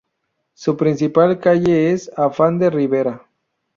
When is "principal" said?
0.77-1.39